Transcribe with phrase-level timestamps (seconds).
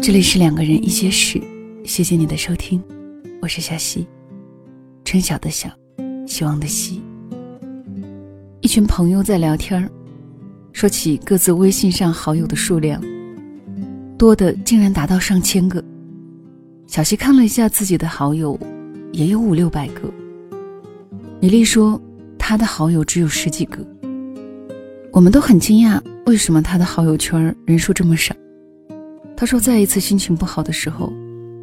[0.00, 1.40] 这里是两个人一些事，
[1.84, 2.82] 谢谢你的收听，
[3.40, 4.06] 我是小溪，
[5.04, 5.70] 春晓的晓，
[6.26, 7.02] 希望的希。
[8.60, 9.88] 一群朋友在聊天
[10.72, 13.02] 说起各自微信上好友的数量，
[14.18, 15.82] 多的竟然达到上千个。
[16.86, 18.58] 小溪看了一下自己的好友，
[19.12, 20.12] 也有五六百个。
[21.40, 22.00] 米粒说，
[22.38, 23.82] 她的好友只有十几个。
[25.12, 28.34] 我们都很惊讶，为什么他的好友圈人数这么少？
[29.36, 31.12] 他说，在一次心情不好的时候，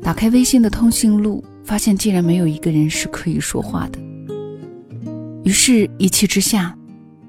[0.01, 3.99] 打开微信的通讯录，发现竟然没有一个人是可以说话的。
[5.43, 6.75] 于是，一气之下，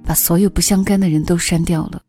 [0.05, 2.03] 把所有不相干的人都删掉了。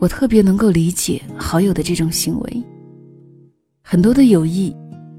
[0.00, 2.64] 我特别能够理解好友的这种行为。
[3.82, 4.74] 很多的友谊，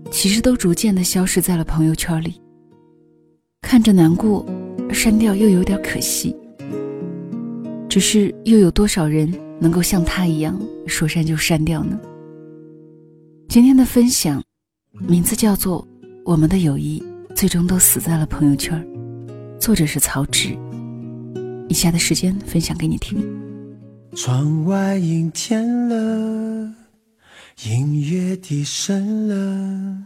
[0.09, 2.41] 其实都逐渐的消失在了朋友圈里。
[3.61, 4.45] 看着难过，
[4.91, 6.35] 删掉又有点可惜。
[7.91, 11.99] 只是又有多少人能够像他一样说删就删掉呢？
[13.49, 14.41] 今天的分享，
[14.93, 15.85] 名字叫做
[16.23, 17.03] 《我们的友谊
[17.35, 18.81] 最终都死在了朋友圈》，
[19.59, 20.57] 作者是曹植。
[21.67, 23.21] 以下的时间分享给你听。
[24.15, 26.73] 窗外阴天了，
[27.65, 29.97] 音乐低声了，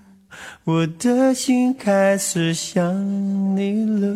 [0.63, 4.15] 我的心开始想你了。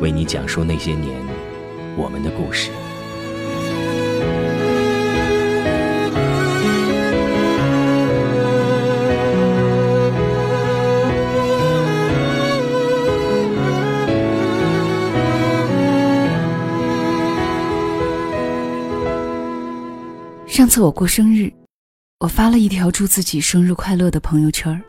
[0.00, 1.20] 为你讲述那些年
[1.96, 2.70] 我们的故事。
[20.46, 21.52] 上次我过生日，
[22.18, 24.82] 我发了一条祝自己生日快乐的朋友圈。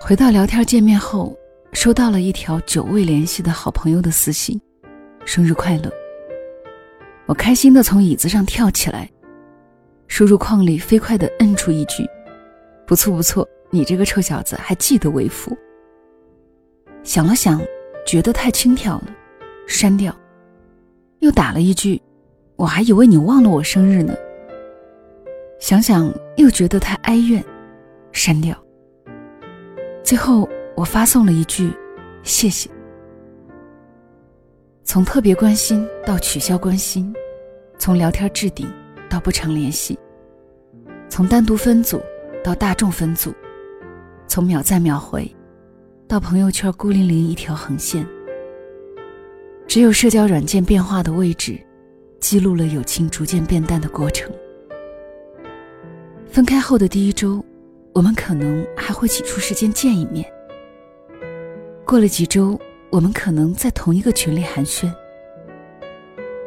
[0.00, 1.36] 回到聊天界面后。
[1.76, 4.58] 收到了一条久未联系的好朋友的私信，
[5.26, 5.92] 生日快乐！
[7.26, 9.06] 我开心的从椅子上跳起来，
[10.08, 12.08] 输入框里飞快的摁出一句
[12.88, 15.54] ：“不错不错，你这个臭小子还记得为父。”
[17.04, 17.60] 想了想，
[18.06, 19.14] 觉得太轻佻了，
[19.66, 20.16] 删掉。
[21.18, 22.00] 又打了一句
[22.56, 24.14] ：“我还以为你忘了我生日呢。”
[25.60, 27.44] 想想又觉得太哀怨，
[28.12, 28.56] 删掉。
[30.02, 30.48] 最后。
[30.76, 31.72] 我发送了一句
[32.22, 32.68] “谢谢”，
[34.84, 37.14] 从特别关心到取消关心，
[37.78, 38.70] 从聊天置顶
[39.08, 39.98] 到不常联系，
[41.08, 41.98] 从单独分组
[42.44, 43.32] 到大众分组，
[44.28, 45.34] 从秒赞秒回
[46.06, 48.06] 到朋友圈孤零零一条横线。
[49.66, 51.58] 只有社交软件变化的位置，
[52.20, 54.30] 记录了友情逐渐变淡的过程。
[56.26, 57.42] 分开后的第一周，
[57.94, 60.30] 我们可能还会挤出时间见一面。
[61.86, 62.60] 过了几周，
[62.90, 64.92] 我们可能在同一个群里寒暄。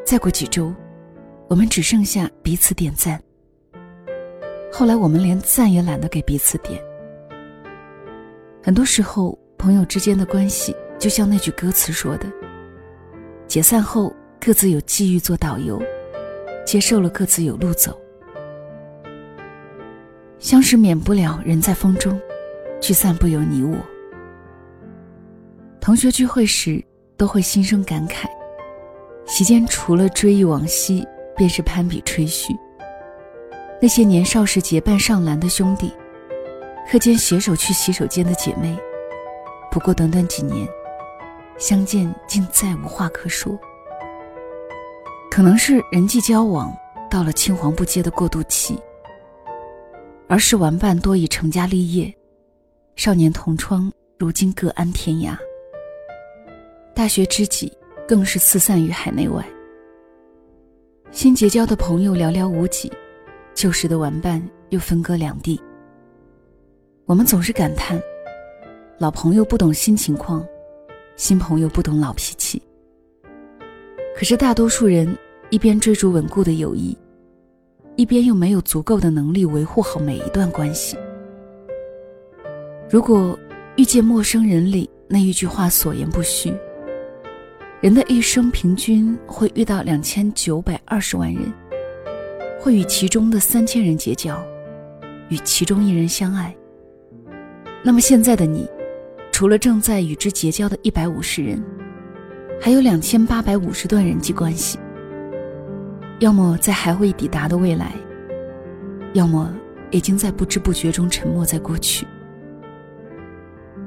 [0.06, 0.74] 再过几周，
[1.48, 3.18] 我们只剩下彼此点赞。
[4.70, 6.78] 后来我们连赞也懒得给彼此点。
[8.62, 12.30] 很多时候，朋友之间的关系就像那句歌词说的
[13.48, 15.82] ：“解散后各自有机遇做导游，
[16.66, 17.98] 接受了各自有路走。
[20.38, 22.20] 相识免不了人在风中，
[22.82, 23.78] 聚散不由你我。”
[25.90, 26.80] 同学聚会时，
[27.18, 28.28] 都会心生感慨。
[29.26, 31.04] 席间除了追忆往昔，
[31.36, 32.56] 便是攀比吹嘘。
[33.82, 35.92] 那些年少时结伴上篮的兄弟，
[36.88, 38.78] 课间携手去洗手间的姐妹，
[39.72, 40.70] 不过短短几年，
[41.58, 43.60] 相见竟再无话可说。
[45.32, 46.72] 可能是人际交往
[47.10, 48.80] 到了青黄不接的过渡期，
[50.28, 52.16] 儿时玩伴多已成家立业，
[52.96, 55.36] 少年同窗如今各安天涯。
[57.00, 57.72] 大学知己
[58.06, 59.42] 更是四散于海内外，
[61.12, 62.92] 新结交的朋友寥寥无几，
[63.54, 65.58] 旧时的玩伴又分隔两地。
[67.06, 67.98] 我们总是感叹，
[68.98, 70.46] 老朋友不懂新情况，
[71.16, 72.62] 新朋友不懂老脾气。
[74.14, 75.18] 可是大多数人
[75.52, 76.98] 一边追逐稳固的友谊，
[77.96, 80.98] 一边又没有足够的能力维护好每一段关系。
[82.90, 83.40] 如果
[83.78, 86.54] 遇见陌生人里那一句话所言不虚，
[87.82, 91.50] 人的一生平均会遇到两千九百二十万人，
[92.60, 94.38] 会与其中的三千人结交，
[95.30, 96.54] 与其中一人相爱。
[97.82, 98.68] 那么现在的你，
[99.32, 101.64] 除了正在与之结交的一百五十人，
[102.60, 104.78] 还有两千八百五十段人际关系。
[106.20, 107.94] 要么在还未抵达的未来，
[109.14, 109.56] 要么
[109.90, 112.06] 已经在不知不觉中沉没在过去。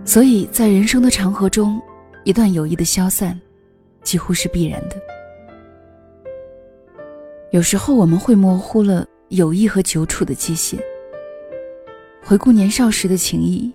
[0.02, 1.78] 所以在人生的长河中，
[2.24, 3.38] 一段友谊的消散，
[4.02, 4.96] 几乎是必然的。
[7.50, 10.80] 有时候我们会模糊了友谊和久处的界限。
[12.24, 13.72] 回顾年少时的情谊。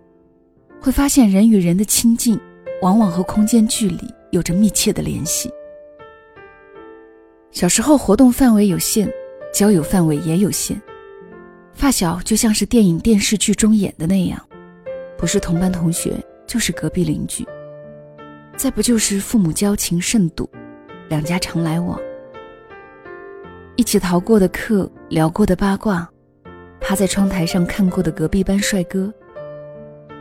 [0.79, 2.39] 会发现，人与人的亲近，
[2.83, 3.97] 往往和空间距离
[4.31, 5.51] 有着密切的联系。
[7.51, 9.11] 小时候活动范围有限，
[9.51, 10.79] 交友范围也有限，
[11.73, 14.39] 发小就像是电影电视剧中演的那样，
[15.17, 16.13] 不是同班同学，
[16.45, 17.43] 就是隔壁邻居，
[18.57, 20.49] 再不就是父母交情甚笃，
[21.09, 21.97] 两家常来往，
[23.75, 26.09] 一起逃过的课，聊过的八卦，
[26.81, 29.13] 趴在窗台上看过的隔壁班帅哥。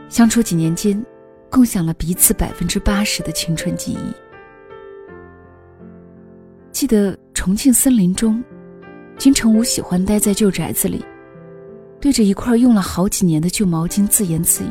[0.07, 1.03] 相处几年间，
[1.49, 4.13] 共享了彼此百分之八十的青春记忆。
[6.71, 8.41] 记得重庆森林中，
[9.17, 11.03] 金城武喜欢待在旧宅子里，
[11.99, 14.69] 对着一块用了好几年的旧毛巾自言自语。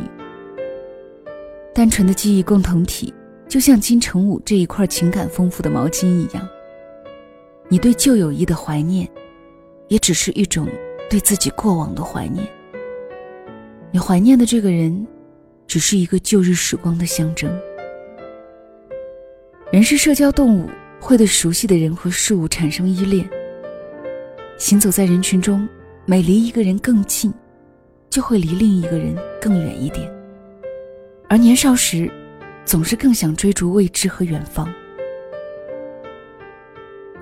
[1.74, 3.12] 单纯的记忆共同体，
[3.48, 6.48] 就像金城武这一块情感丰富的毛巾一样。
[7.69, 9.08] 你对旧友谊的怀念，
[9.88, 10.69] 也只是一种
[11.10, 12.46] 对自己过往的怀念。
[13.90, 15.06] 你怀念的这个人。
[15.69, 17.50] 只是一个旧日时光的象征。
[19.72, 20.70] 人是社交动物，
[21.00, 23.28] 会对熟悉的人和事物产生依恋。
[24.58, 25.69] 行走在人群中，
[26.04, 27.34] 每离一个人更近，
[28.08, 30.08] 就会离另一个人更远一点。
[31.28, 32.08] 而年少时，
[32.66, 34.68] 总是更想追逐未知和远方。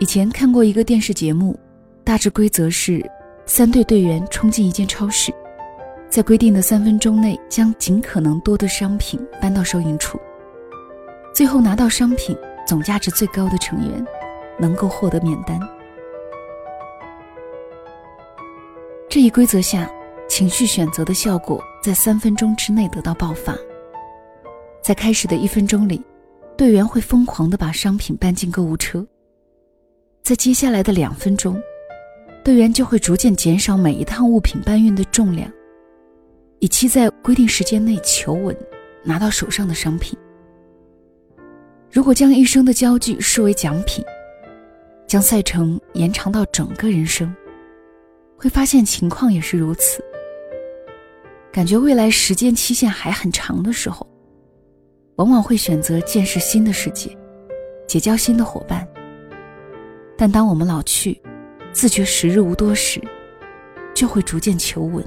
[0.00, 1.56] 以前看过一个电视节目，
[2.02, 3.05] 大致规则是：
[3.44, 5.32] 三队队员冲进一间超市。
[6.08, 10.19] 在规定的三分钟内，将尽可能多的商品搬到收银处。
[11.35, 12.37] 最后拿到商品
[12.67, 14.05] 总价值最高的成员，
[14.58, 15.61] 能够获得免单。
[19.11, 19.90] 这一规则下，
[20.29, 23.55] 情绪选择的效果在三分钟之内得到爆发。
[24.85, 25.99] 在开始的一分钟里，
[26.59, 29.03] 队员会疯狂地把商品搬进购物车。
[30.23, 31.59] 在接下来的两分钟，
[32.45, 35.51] 队员就会逐渐减少每一趟物品搬运的重量。
[36.59, 38.55] 以期在规定时间内求稳，
[39.03, 40.19] 拿到手上的商品。
[41.91, 44.05] 如果将一生的焦距视为奖品，
[45.07, 47.35] 将赛程延长到整个人生，
[48.37, 50.05] 会发现情况也是如此。
[51.51, 54.07] 感觉未来时间期限还很长的时候，
[55.16, 57.16] 往往会选择见识新的世界，
[57.87, 58.87] 结交新的伙伴。
[60.16, 61.20] 但当我们老去，
[61.72, 63.00] 自觉时日无多时，
[63.94, 65.05] 就会逐渐求稳。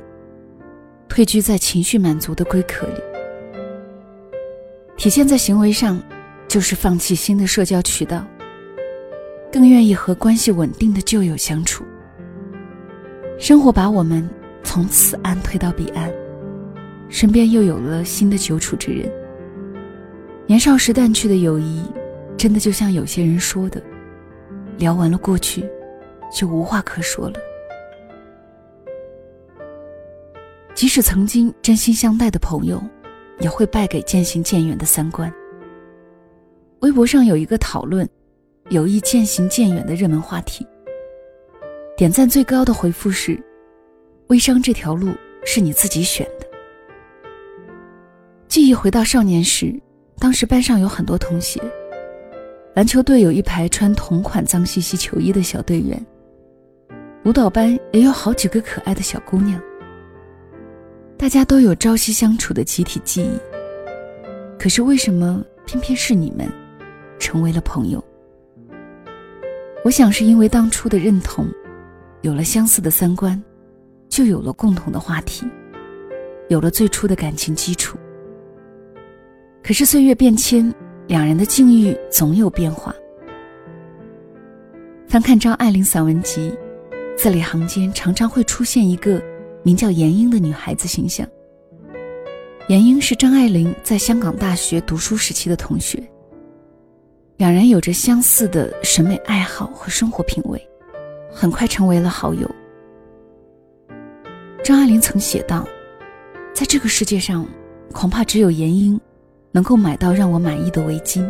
[1.10, 3.02] 退居在情绪满足的龟壳里，
[4.98, 6.02] 体现在行为上，
[6.48, 8.26] 就是放弃新的社交渠道，
[9.52, 11.84] 更愿意和关系稳定的旧友相处。
[13.40, 14.30] 生活把我们
[14.64, 16.12] 从此岸推到彼岸，
[17.10, 19.12] 身边又有了新的久处之人。
[20.48, 21.84] 年少时淡去的友谊，
[22.38, 23.84] 真的就像有些人说的，
[24.78, 25.70] 聊完了过去，
[26.34, 27.34] 就无话可说了。
[30.74, 32.82] 即使曾经真心相待的朋友，
[33.40, 35.32] 也会败给渐行渐远的三观。
[36.80, 38.08] 微博上有一个讨论
[38.70, 40.66] “友谊渐行渐远”的热门话题，
[41.98, 43.38] 点赞最高的回复是
[44.28, 45.14] ：“微商这条路
[45.44, 46.48] 是你自己选的。”
[48.48, 49.78] 记忆回到少年时，
[50.20, 51.62] 当时班上有很多同学，
[52.74, 56.04] 篮球队有一排穿同款脏兮兮球衣的小队员，
[57.24, 59.62] 舞蹈班也有好几个可爱的小姑娘。
[61.18, 63.30] 大家都有朝夕相处的集体记忆，
[64.60, 66.48] 可是为什么偏偏是你们
[67.20, 68.04] 成为了朋友？
[69.84, 71.48] 我想是因为当初的认同，
[72.22, 73.42] 有了相似的三观，
[74.10, 75.48] 就有了共同的话题，
[76.50, 77.98] 有了最初的感情基础。
[79.68, 80.74] 可是岁月变迁，
[81.08, 82.96] 两人的境遇总有变化。
[85.10, 86.58] 翻看张爱玲散文集，
[87.18, 89.22] 字里行间常常会出现一个。
[89.64, 91.28] 名叫严英的女孩子形象。
[92.70, 96.02] 严英是张爱玲在香港大学读书时期的同学，
[97.36, 100.66] 两人有着相似的审美爱好和生活品味，
[101.30, 102.50] 很快成为了好友。
[104.64, 105.68] 张爱玲曾写道
[106.56, 107.46] ：“在这个世界上，
[107.92, 108.98] 恐怕只有严英
[109.58, 111.28] 能够买到让我满意的围巾，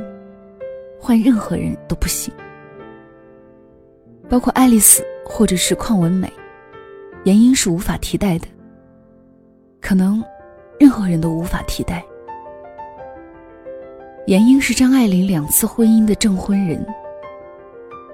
[1.00, 2.30] 换任何人都不行。
[4.28, 6.30] 包括爱丽丝或者是邝文美，
[7.24, 8.46] 严英是无法替代的。
[9.80, 10.22] 可能，
[10.78, 12.04] 任何人都无法替代。”
[14.28, 16.86] 严英是张爱玲两次婚姻的证婚人。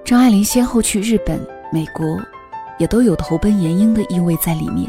[0.04, 2.06] 张爱玲先后去日本、美国，
[2.78, 4.88] 也都有投奔严英的意味在里面。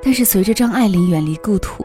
[0.00, 1.84] 但是随着张爱玲远离故土，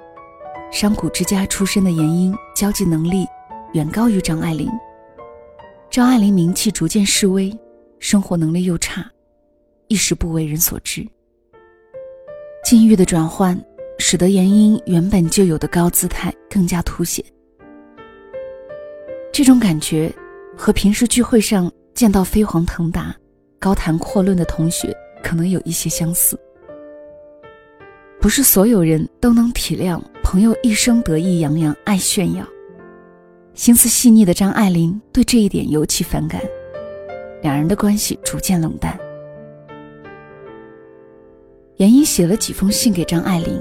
[0.71, 3.27] 商贾之家出身的严英交际能力
[3.73, 4.69] 远高于张爱玲。
[5.89, 7.53] 张爱玲名气逐渐式微，
[7.99, 9.05] 生活能力又差，
[9.89, 11.05] 一时不为人所知。
[12.63, 13.61] 境遇的转换，
[13.99, 17.23] 使得严英原本就有的高姿态更加凸显。
[19.33, 20.09] 这种感觉，
[20.57, 23.13] 和平时聚会上见到飞黄腾达、
[23.59, 26.39] 高谈阔论的同学可能有一些相似。
[28.21, 32.45] 不是所有人都能体谅朋友一生得意洋洋、爱炫耀，
[33.55, 36.39] 心思细腻的张爱玲对这一点尤其反感，
[37.41, 38.95] 两人的关系逐渐冷淡。
[41.77, 43.59] 严英写了几封信给张爱玲，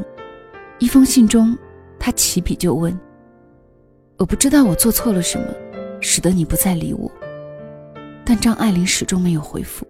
[0.79, 1.57] 一封信中，
[1.99, 2.95] 他起笔就问。
[4.19, 5.47] 我不知道我做错了什么，
[6.03, 7.11] 使得你不再理我。
[8.27, 9.87] 但张爱玲始终没有回复。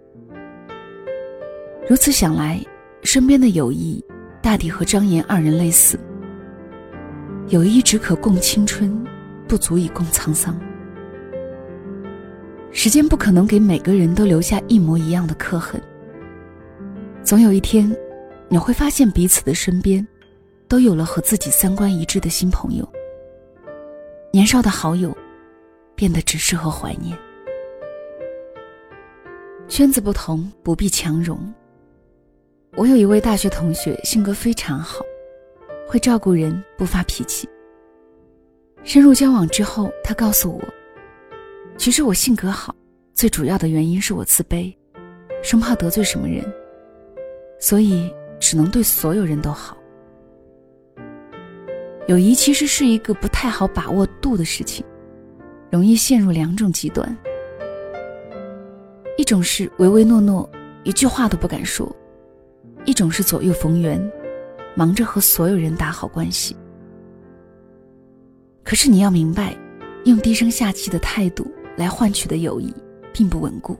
[1.88, 2.64] 如此想来，
[3.02, 4.00] 身边的友谊
[4.42, 5.98] 大抵和张岩二人类似。
[7.48, 9.04] 友谊只可共青春，
[9.48, 10.58] 不足以共沧桑。
[12.70, 15.80] 时间不可能给每个人都留下一模一样的刻痕。
[17.22, 17.94] 总有一天，
[18.48, 20.06] 你会发现彼此的身边，
[20.68, 22.88] 都有了和自己三观一致的新朋友。
[24.32, 25.14] 年少的好友，
[25.96, 27.18] 变得只适合怀念。
[29.66, 31.38] 圈子不同，不必强融。
[32.80, 35.04] 我有一位大学同学，性格非常好，
[35.86, 37.46] 会照顾人，不发脾气。
[38.84, 40.64] 深入交往之后，他告诉我，
[41.76, 42.74] 其实我性格好，
[43.12, 44.74] 最主要的原因是我自卑，
[45.42, 46.42] 生怕得罪什么人，
[47.58, 48.10] 所以
[48.40, 49.76] 只能对所有人都好。
[52.08, 54.82] 友谊其实是一个不太好把握度的事情，
[55.70, 57.14] 容易陷入两种极端：
[59.18, 60.48] 一种是唯唯诺诺，
[60.82, 61.86] 一句话都不敢说；
[62.84, 64.00] 一种是左右逢源，
[64.74, 66.56] 忙着和所有人打好关系。
[68.62, 69.56] 可是你要明白，
[70.04, 72.72] 用低声下气的态度来换取的友谊
[73.12, 73.76] 并不稳固，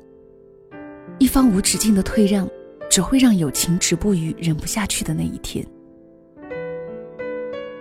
[1.19, 2.49] 一方无止境的退让，
[2.90, 5.64] 只会让友情止步于忍不下去的那一天。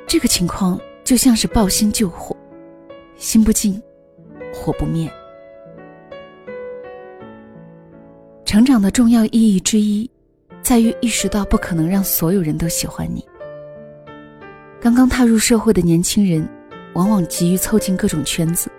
[0.08, 2.36] 这个情况就像是抱薪救火，
[3.16, 3.82] 心不静，
[4.54, 5.12] 火不灭。
[8.46, 10.10] 成长的重要意义之一，
[10.62, 13.26] 在于意识到不可能让所有人都喜欢你。
[14.80, 16.48] 刚刚踏入社会的年轻人，
[16.94, 18.70] 往往急于凑近各种圈子，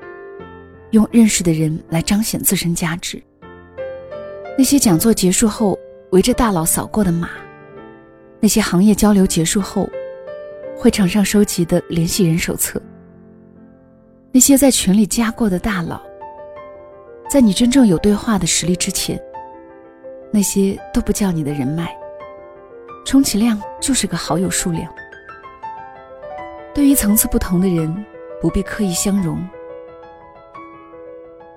[0.91, 3.23] 用认识的人来彰显自身价值。
[4.57, 5.79] 那些讲座结束后
[6.13, 7.31] 围着大佬扫过的码，
[8.41, 9.89] 那些行业交流结束后。
[10.79, 12.81] 会场上收集的联系人手册，
[14.33, 16.01] 那些在群里加过的大佬，
[17.29, 19.21] 在你真正有对话的实力之前，
[20.33, 21.95] 那些都不叫你的人脉，
[23.05, 24.93] 充其量就是个好友数量。
[26.73, 28.05] 对于层次不同的人，
[28.41, 29.45] 不必刻意相融，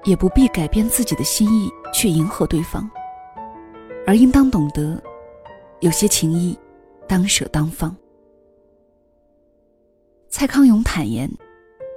[0.03, 2.89] 也不必改变自己的心意去迎合对方，
[4.07, 5.01] 而应当懂得，
[5.81, 6.57] 有些情谊，
[7.07, 7.95] 当舍当放。
[10.29, 11.29] 蔡康永坦言：“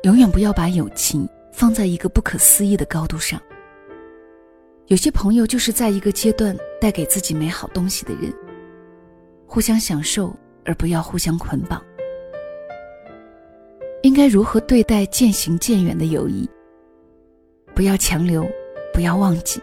[0.04, 3.40] 永远不要把友情放在一个不可思议的高度上。
[4.88, 8.33] 有些朋友就是在一个阶段带给自己美好东西的人，
[9.47, 11.83] 互相享受，而不要互相捆绑。
[14.02, 16.49] 应该如何对待渐行渐远的友谊？
[17.75, 18.47] 不要强留，
[18.92, 19.61] 不要忘记。”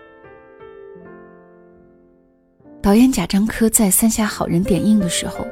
[2.82, 5.48] 导演贾樟柯在《三峡好人》点映的时候。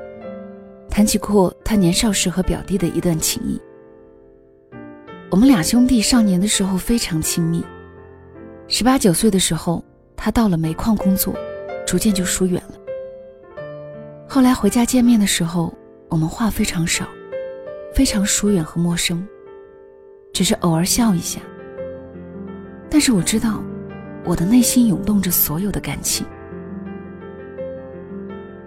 [0.93, 3.57] 谈起过他年少时和表弟的一段情谊。
[5.29, 7.63] 我们俩兄弟少年的时候非常亲密，
[8.67, 9.81] 十八九岁的时候，
[10.17, 11.33] 他到了煤矿工作，
[11.91, 12.75] 逐渐就疏远了。
[14.25, 17.05] 后来回家见面的时候，我们话非常少，
[17.93, 19.27] 非常疏远和陌生，
[20.31, 21.41] 只是偶尔笑一下。
[22.89, 23.62] 但是我知道，
[24.24, 26.25] 我的内心涌动着所有的感情。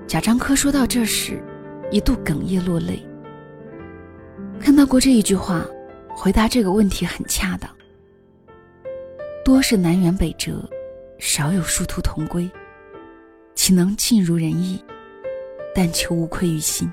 [0.07, 1.43] 贾樟柯说到这时。
[1.91, 3.03] 一度哽咽落泪。
[4.59, 5.65] 看到过这一句话，
[6.15, 7.71] 回答这个问题很恰当。
[9.45, 10.69] 多是南辕北辙，
[11.19, 12.51] 少有殊途同归。
[13.55, 14.83] 岂能尽如人意？
[15.75, 16.91] 但求无愧于心。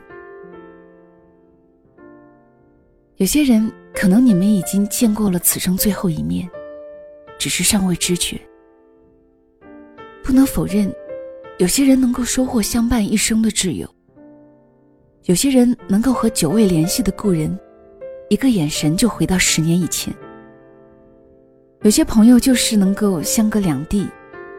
[3.18, 6.50] 有些人，可能你们已经见过了此生最后一面，
[7.38, 8.40] 只是尚未知觉。
[10.24, 10.92] 不能否认，
[11.60, 13.88] 有些人能够收获相伴一生的挚友。
[15.26, 17.56] 有些人能够和久未联系的故人，
[18.30, 20.12] 一个眼神就回到十年以前。
[21.84, 24.08] 有些朋友就是能够相隔两地，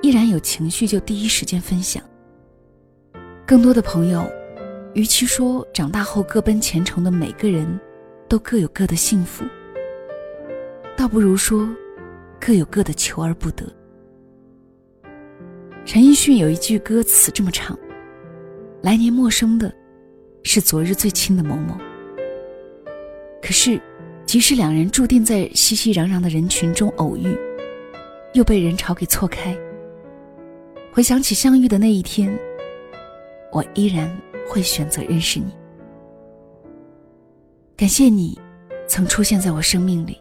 [0.02, 2.02] 依然有情绪就第一时间分享。
[3.46, 4.28] 更多的朋友，
[4.94, 7.78] 与其说长大后各奔前程的每个人，
[8.28, 9.44] 都各有各的幸福，
[10.96, 11.68] 倒不如说，
[12.40, 13.64] 各有各的求而不得。
[15.84, 17.78] 陈奕迅有一句歌词这么唱
[18.82, 19.72] ：“来年陌生的。”
[20.44, 21.78] 是昨日最亲的某某。
[23.40, 23.80] 可是，
[24.26, 27.38] 即使两人注定在熙熙攘攘的人群中偶遇，
[28.34, 29.56] 又被人潮给错开。
[30.94, 32.30] 回想起相遇的那一天，
[33.50, 34.14] 我依然
[34.46, 35.50] 会选择认识你。
[37.74, 38.38] 感谢你，
[38.86, 40.18] 曾出现在我生命里。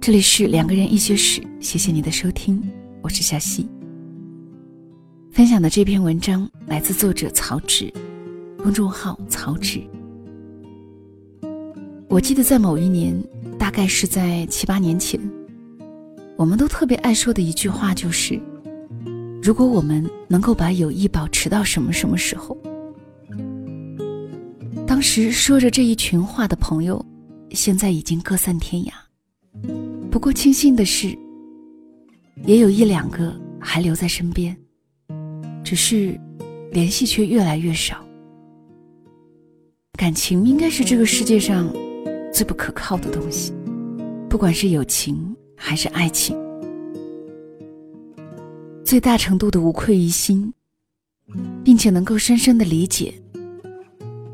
[0.00, 2.62] 这里是两个人一些事，谢谢你的收听，
[3.06, 3.64] 我是小溪。
[5.30, 7.88] 分享的这篇文章来自作者曹植，
[8.58, 9.80] 公众号曹植。
[12.08, 13.16] 我记得在某一年，
[13.56, 15.20] 大概是在七八年前，
[16.36, 18.40] 我们都特别爱说的一句话就是：
[19.40, 22.58] 如果我们能够把友谊保持到什么什么时候。
[24.84, 27.06] 当时说着这一群话的朋友，
[27.52, 28.90] 现在已经各散天涯。
[30.10, 31.16] 不过庆幸的是，
[32.44, 34.56] 也有一两个还留在身边，
[35.64, 36.18] 只是
[36.70, 38.04] 联系却越来越少。
[39.98, 41.72] 感情应该是这个世界上
[42.32, 43.52] 最不可靠的东西，
[44.28, 46.36] 不管是友情还是爱情，
[48.84, 50.52] 最大程度的无愧于心，
[51.64, 53.14] 并且能够深深的理解，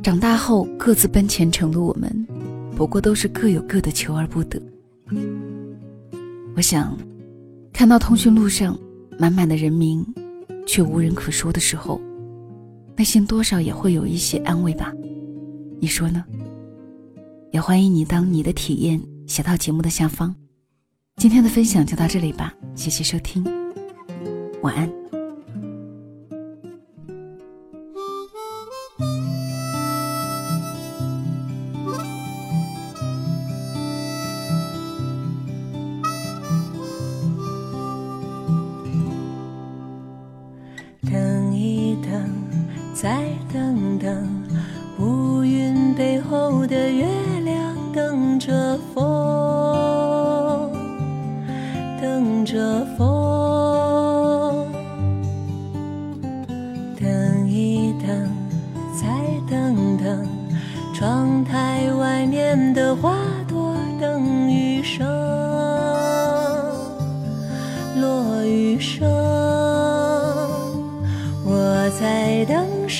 [0.02, 2.26] 长大后各自奔前程的我们，
[2.76, 4.60] 不过都是各有各的求而不得。
[6.56, 6.98] 我想，
[7.72, 8.78] 看到通讯录上
[9.18, 10.06] 满满的人名，
[10.66, 12.00] 却无人可说的时候，
[12.96, 14.92] 内心多少也会有一些安慰吧？
[15.80, 16.24] 你说呢？
[17.50, 20.34] 也欢迎你当你的体验写到节目的下方。
[21.16, 23.44] 今天的分享就到这里吧，谢谢收听，
[24.62, 24.90] 晚安。
[42.94, 44.44] 再等等，
[44.98, 47.41] 乌云背后的月亮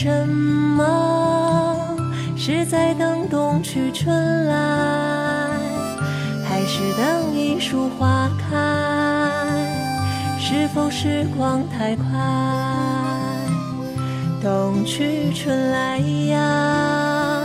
[0.03, 1.97] 什么
[2.37, 5.49] 是在等冬去春来，
[6.45, 8.57] 还是等一树花开？
[10.41, 12.05] 是否时光太快？
[14.43, 17.41] 冬去春来呀，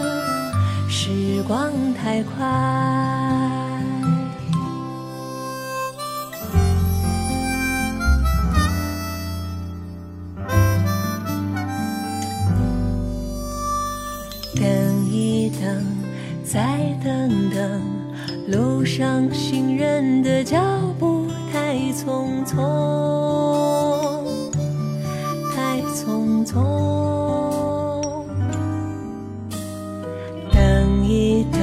[0.90, 3.27] 时光太快。
[18.48, 20.58] 路上行人的脚
[20.98, 22.56] 步太匆匆，
[25.54, 26.56] 太匆匆。
[30.54, 31.60] 等一等，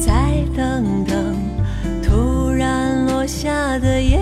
[0.00, 1.36] 再等等，
[2.02, 4.18] 突然落下的夜